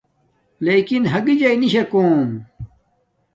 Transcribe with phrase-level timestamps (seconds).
[0.63, 2.29] لݵکن ہگݵ جݳئی نݵ شَکݸم.